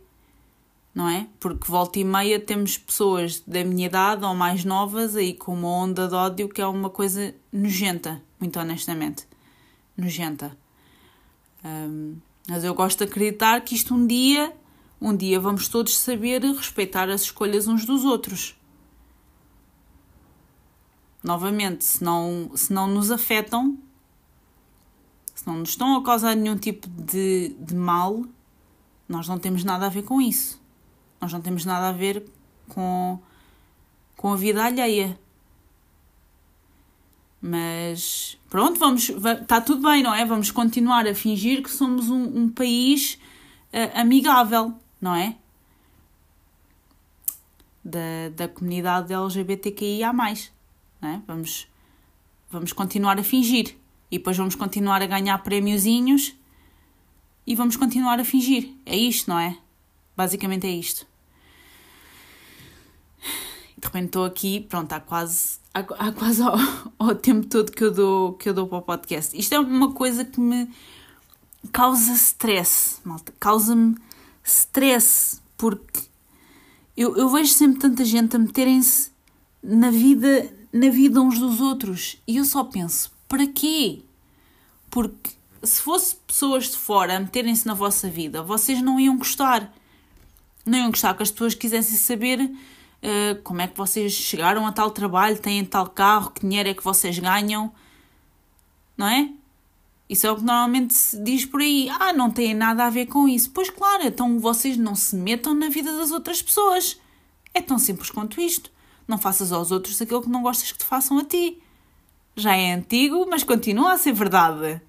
não 0.93 1.07
é? 1.07 1.25
Porque 1.39 1.71
volta 1.71 1.99
e 1.99 2.03
meia 2.03 2.37
temos 2.37 2.77
pessoas 2.77 3.39
da 3.47 3.63
minha 3.63 3.85
idade 3.85 4.25
ou 4.25 4.35
mais 4.35 4.65
novas 4.65 5.15
aí 5.15 5.33
com 5.33 5.53
uma 5.53 5.69
onda 5.69 6.09
de 6.09 6.13
ódio 6.13 6.49
que 6.49 6.62
é 6.62 6.67
uma 6.67 6.89
coisa 6.89 7.33
nojenta, 7.49 8.21
muito 8.38 8.59
honestamente. 8.59 9.25
Nojenta. 9.95 10.51
Um, 11.63 12.17
mas 12.45 12.65
eu 12.65 12.73
gosto 12.73 12.97
de 12.97 13.03
acreditar 13.05 13.62
que 13.62 13.73
isto 13.73 13.95
um 13.95 14.05
dia, 14.05 14.53
um 14.99 15.15
dia 15.15 15.39
vamos 15.39 15.69
todos 15.69 15.97
saber 15.97 16.41
respeitar 16.41 17.09
as 17.09 17.21
escolhas 17.21 17.69
uns 17.69 17.85
dos 17.85 18.03
outros 18.03 18.59
novamente, 21.23 21.84
se 21.84 22.03
não, 22.03 22.51
se 22.55 22.71
não 22.71 22.88
nos 22.88 23.12
afetam, 23.12 23.77
se 25.36 25.45
não 25.47 25.58
nos 25.58 25.69
estão 25.69 25.95
a 25.95 26.03
causar 26.03 26.36
nenhum 26.36 26.58
tipo 26.58 26.88
de, 26.88 27.55
de 27.60 27.75
mal, 27.75 28.25
nós 29.08 29.27
não 29.27 29.39
temos 29.39 29.63
nada 29.63 29.86
a 29.86 29.89
ver 29.89 30.03
com 30.03 30.21
isso. 30.21 30.62
Nós 31.19 31.34
não 31.34 31.41
temos 31.41 31.65
nada 31.65 31.89
a 31.89 31.91
ver 31.91 32.25
com, 32.67 33.19
com 34.15 34.34
a 34.34 34.36
vida 34.36 34.63
alheia. 34.63 35.19
Mas 37.41 38.38
pronto, 38.49 38.77
vamos, 38.77 39.10
está 39.10 39.62
tudo 39.62 39.82
bem, 39.82 40.03
não 40.03 40.13
é? 40.13 40.25
Vamos 40.25 40.51
continuar 40.51 41.08
a 41.08 41.15
fingir 41.15 41.63
que 41.63 41.71
somos 41.71 42.10
um, 42.10 42.43
um 42.43 42.49
país 42.49 43.17
uh, 43.73 43.99
amigável, 43.99 44.73
não 44.99 45.15
é? 45.15 45.38
Da, 47.84 48.29
da 48.36 48.47
comunidade 48.47 49.13
LGBTQIA. 49.13 50.12
Né? 51.01 51.21
Vamos, 51.27 51.67
vamos 52.49 52.73
continuar 52.73 53.19
a 53.19 53.23
fingir. 53.23 53.75
E 54.12 54.17
depois 54.17 54.38
vamos 54.38 54.55
continuar 54.55 55.01
a 55.01 55.05
ganhar 55.05 55.38
prémiozinhos 55.39 56.35
e 57.45 57.55
vamos 57.55 57.75
continuar 57.75 58.19
a 58.19 58.25
fingir. 58.25 58.73
É 58.85 58.95
isto, 58.95 59.29
não 59.29 59.39
é? 59.39 59.57
Basicamente 60.15 60.67
é 60.67 60.71
isto. 60.71 61.05
De 63.77 63.85
repente 63.85 64.07
estou 64.07 64.25
aqui, 64.25 64.62
pronto, 64.62 64.91
há 64.91 64.99
quase, 64.99 65.59
há, 65.73 65.79
há 65.79 66.12
quase 66.12 66.41
ao, 66.41 66.57
ao, 66.99 67.15
tempo 67.15 67.47
todo 67.47 67.71
que 67.71 67.83
eu, 67.83 67.91
dou, 67.91 68.33
que 68.33 68.49
eu 68.49 68.53
dou 68.53 68.67
para 68.67 68.77
o 68.79 68.81
podcast. 68.81 69.38
Isto 69.38 69.55
é 69.55 69.59
uma 69.59 69.93
coisa 69.93 70.25
que 70.25 70.39
me 70.39 70.69
causa 71.71 72.13
stress, 72.13 72.99
malta. 73.05 73.33
Causa-me 73.39 73.95
stress, 74.43 75.41
porque 75.57 76.01
eu, 76.97 77.15
eu 77.15 77.29
vejo 77.29 77.53
sempre 77.53 77.79
tanta 77.79 78.03
gente 78.03 78.35
a 78.35 78.39
meterem-se 78.39 79.12
na 79.63 79.89
vida 79.89 80.51
na 80.71 80.89
vida 80.89 81.21
uns 81.21 81.39
dos 81.39 81.60
outros. 81.60 82.17
E 82.27 82.38
eu 82.38 82.45
só 82.45 82.63
penso, 82.63 83.12
para 83.27 83.45
quê? 83.47 84.01
Porque 84.89 85.32
se 85.63 85.82
fosse 85.82 86.15
pessoas 86.15 86.69
de 86.69 86.77
fora 86.77 87.17
a 87.17 87.19
meterem-se 87.19 87.67
na 87.67 87.73
vossa 87.73 88.10
vida, 88.10 88.41
vocês 88.41 88.82
não 88.82 88.99
iam 88.99 89.17
gostar. 89.17 89.73
Não 90.65 90.77
iam 90.77 90.89
gostar 90.89 91.13
que 91.13 91.23
as 91.23 91.32
pessoas 91.32 91.53
quisessem 91.55 91.97
saber 91.97 92.39
uh, 92.41 93.41
como 93.43 93.62
é 93.62 93.67
que 93.67 93.77
vocês 93.77 94.13
chegaram 94.13 94.65
a 94.65 94.71
tal 94.71 94.91
trabalho, 94.91 95.38
têm 95.38 95.65
tal 95.65 95.88
carro, 95.88 96.32
que 96.32 96.41
dinheiro 96.41 96.69
é 96.69 96.73
que 96.73 96.84
vocês 96.84 97.17
ganham. 97.17 97.71
Não 98.97 99.08
é? 99.08 99.29
Isso 100.10 100.25
é 100.25 100.32
o 100.32 100.36
que 100.36 100.43
normalmente 100.43 100.93
se 100.93 101.21
diz 101.23 101.45
por 101.45 101.62
aí. 101.62 101.88
Ah, 101.99 102.12
não 102.12 102.32
tem 102.32 102.53
nada 102.53 102.86
a 102.86 102.89
ver 102.89 103.05
com 103.05 103.27
isso. 103.27 103.51
Pois 103.51 103.69
claro, 103.69 104.03
então 104.03 104.39
vocês 104.39 104.75
não 104.75 104.95
se 104.95 105.15
metam 105.15 105.53
na 105.53 105.69
vida 105.69 105.95
das 105.95 106.12
outras 106.12 106.41
pessoas. 106.41 106.99
É 107.53 107.62
tão 107.62 107.77
simples 107.77 108.10
quanto 108.10 108.41
isto. 108.41 108.71
Não 109.10 109.17
faças 109.17 109.52
aos 109.52 109.72
outros 109.72 110.00
aquilo 110.00 110.22
que 110.22 110.30
não 110.30 110.43
gostas 110.43 110.72
que 110.72 110.78
te 110.78 110.86
façam 110.86 111.17
a 111.17 111.24
ti. 111.26 111.60
Já 112.36 112.56
é 112.56 112.74
antigo, 112.74 113.26
mas 113.28 113.43
continua 113.43 113.93
a 113.93 113.98
ser 113.98 114.13
verdade. 114.13 114.80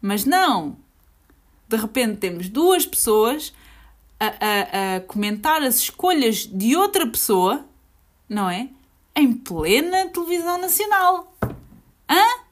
Mas 0.00 0.24
não! 0.24 0.76
De 1.68 1.76
repente 1.76 2.18
temos 2.18 2.48
duas 2.48 2.86
pessoas 2.86 3.52
a, 4.20 4.26
a, 4.26 4.96
a 4.96 5.00
comentar 5.00 5.60
as 5.60 5.78
escolhas 5.78 6.46
de 6.46 6.76
outra 6.76 7.04
pessoa, 7.04 7.66
não 8.28 8.48
é? 8.48 8.68
Em 9.16 9.32
plena 9.32 10.06
televisão 10.06 10.58
nacional. 10.58 11.34
Hã? 12.08 12.44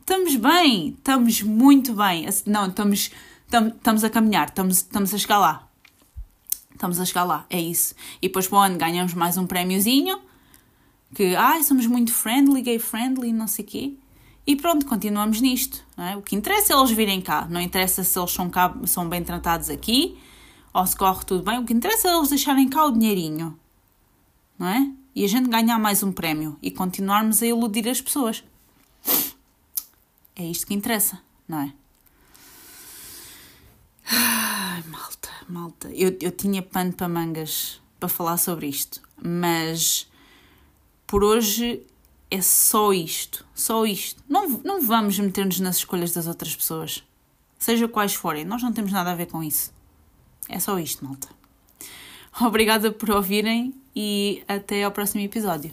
Estamos 0.00 0.34
bem, 0.34 0.88
estamos 0.88 1.42
muito 1.42 1.94
bem. 1.94 2.26
Não, 2.44 2.66
estamos, 2.66 3.12
estamos 3.46 4.02
a 4.02 4.10
caminhar, 4.10 4.48
estamos, 4.48 4.78
estamos 4.78 5.14
a 5.14 5.18
chegar 5.18 5.38
lá. 5.38 5.68
Estamos 6.74 7.00
a 7.00 7.04
chegar 7.04 7.24
lá, 7.24 7.46
é 7.48 7.60
isso. 7.60 7.94
E 8.20 8.28
depois 8.28 8.48
para 8.48 8.58
o 8.58 8.60
ano 8.60 8.76
ganhamos 8.76 9.14
mais 9.14 9.38
um 9.38 9.46
prémiozinho, 9.46 10.20
que 11.14 11.34
ai, 11.36 11.62
somos 11.62 11.86
muito 11.86 12.12
friendly, 12.12 12.60
gay 12.60 12.78
friendly, 12.78 13.32
não 13.32 13.46
sei 13.46 13.64
quê. 13.64 13.94
E 14.46 14.56
pronto, 14.56 14.84
continuamos 14.84 15.40
nisto. 15.40 15.82
É? 15.96 16.16
O 16.16 16.22
que 16.22 16.36
interessa 16.36 16.74
é 16.74 16.76
eles 16.76 16.90
virem 16.90 17.20
cá. 17.20 17.46
Não 17.48 17.60
interessa 17.60 18.04
se 18.04 18.18
eles 18.18 18.30
são, 18.30 18.50
cá, 18.50 18.74
são 18.84 19.08
bem 19.08 19.22
tratados 19.22 19.70
aqui 19.70 20.18
ou 20.72 20.86
se 20.86 20.96
corre 20.96 21.24
tudo 21.24 21.42
bem. 21.42 21.58
O 21.58 21.64
que 21.64 21.72
interessa 21.72 22.08
é 22.08 22.16
eles 22.16 22.28
deixarem 22.28 22.68
cá 22.68 22.84
o 22.84 22.90
dinheirinho. 22.90 23.58
Não 24.58 24.68
é? 24.68 24.90
E 25.14 25.24
a 25.24 25.28
gente 25.28 25.48
ganhar 25.48 25.78
mais 25.78 26.02
um 26.02 26.12
prémio 26.12 26.58
e 26.60 26.70
continuarmos 26.70 27.42
a 27.42 27.46
iludir 27.46 27.88
as 27.88 28.00
pessoas. 28.00 28.44
É 30.36 30.44
isto 30.44 30.66
que 30.66 30.74
interessa, 30.74 31.20
não 31.48 31.60
é? 31.60 31.72
Ai, 34.10 34.82
malta, 34.88 35.30
malta. 35.48 35.90
Eu, 35.92 36.16
eu 36.20 36.30
tinha 36.30 36.62
pano 36.62 36.92
para 36.92 37.08
mangas 37.08 37.80
para 37.98 38.08
falar 38.08 38.36
sobre 38.36 38.66
isto, 38.66 39.00
mas 39.22 40.06
por 41.06 41.22
hoje 41.22 41.82
é 42.30 42.40
só 42.40 42.92
isto. 42.92 43.46
Só 43.54 43.86
isto. 43.86 44.22
Não, 44.28 44.48
não 44.64 44.80
vamos 44.82 45.18
meter-nos 45.18 45.60
nas 45.60 45.76
escolhas 45.76 46.12
das 46.12 46.26
outras 46.26 46.54
pessoas. 46.54 47.04
seja 47.58 47.88
quais 47.88 48.14
forem. 48.14 48.44
Nós 48.44 48.62
não 48.62 48.72
temos 48.72 48.92
nada 48.92 49.12
a 49.12 49.14
ver 49.14 49.26
com 49.26 49.42
isso. 49.42 49.72
É 50.48 50.58
só 50.58 50.78
isto, 50.78 51.04
malta. 51.04 51.28
Obrigada 52.40 52.90
por 52.90 53.10
ouvirem 53.10 53.74
e 53.94 54.42
até 54.48 54.82
ao 54.82 54.90
próximo 54.90 55.22
episódio. 55.22 55.72